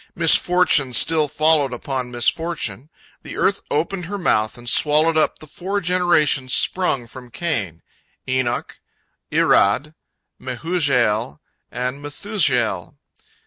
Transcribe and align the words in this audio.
Misfortune 0.15 0.93
still 0.93 1.27
followed 1.27 1.71
upon 1.71 2.09
misfortune. 2.09 2.89
The 3.21 3.37
earth 3.37 3.61
opened 3.69 4.05
her 4.05 4.17
mouth 4.17 4.57
and 4.57 4.67
swallowed 4.67 5.15
up 5.15 5.37
the 5.37 5.45
four 5.45 5.79
generations 5.79 6.55
sprung 6.55 7.05
from 7.05 7.29
Cain—Enoch, 7.29 8.79
Irad, 9.31 9.93
Mehujael, 10.41 11.37
and 11.69 12.01
Methushael. 12.03 12.95